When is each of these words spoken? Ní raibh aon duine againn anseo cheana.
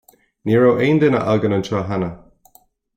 Ní 0.49 0.53
raibh 0.61 0.81
aon 0.85 0.99
duine 1.01 1.19
againn 1.33 1.55
anseo 1.57 1.81
cheana. 1.87 2.09